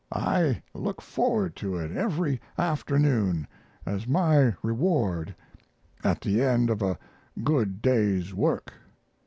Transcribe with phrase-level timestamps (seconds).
[0.11, 3.45] I look forward to it every afternoon
[3.85, 5.35] as my reward
[6.03, 6.97] at the end of a
[7.43, 8.73] good day's work."